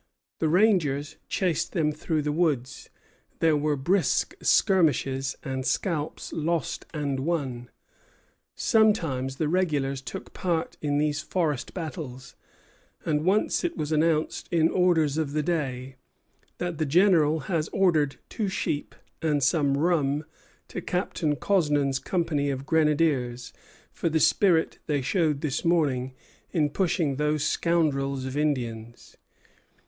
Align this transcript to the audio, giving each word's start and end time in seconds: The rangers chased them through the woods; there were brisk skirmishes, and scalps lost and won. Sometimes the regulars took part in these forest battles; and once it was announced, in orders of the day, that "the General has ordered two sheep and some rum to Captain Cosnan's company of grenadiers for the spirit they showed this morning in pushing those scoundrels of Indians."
The 0.39 0.49
rangers 0.49 1.17
chased 1.29 1.73
them 1.73 1.91
through 1.91 2.23
the 2.23 2.31
woods; 2.31 2.89
there 3.37 3.55
were 3.55 3.75
brisk 3.77 4.33
skirmishes, 4.41 5.35
and 5.43 5.63
scalps 5.63 6.33
lost 6.33 6.87
and 6.91 7.19
won. 7.19 7.69
Sometimes 8.55 9.35
the 9.35 9.47
regulars 9.47 10.01
took 10.01 10.33
part 10.33 10.75
in 10.81 10.97
these 10.97 11.21
forest 11.21 11.75
battles; 11.75 12.33
and 13.05 13.23
once 13.23 13.63
it 13.63 13.77
was 13.77 13.91
announced, 13.91 14.49
in 14.51 14.69
orders 14.69 15.19
of 15.19 15.33
the 15.33 15.43
day, 15.43 15.97
that 16.57 16.79
"the 16.79 16.85
General 16.87 17.41
has 17.41 17.67
ordered 17.69 18.15
two 18.27 18.47
sheep 18.47 18.95
and 19.21 19.43
some 19.43 19.77
rum 19.77 20.25
to 20.69 20.81
Captain 20.81 21.35
Cosnan's 21.35 21.99
company 21.99 22.49
of 22.49 22.65
grenadiers 22.65 23.53
for 23.91 24.09
the 24.09 24.19
spirit 24.19 24.79
they 24.87 25.03
showed 25.03 25.41
this 25.41 25.63
morning 25.63 26.15
in 26.49 26.71
pushing 26.71 27.17
those 27.17 27.43
scoundrels 27.43 28.25
of 28.25 28.35
Indians." 28.35 29.15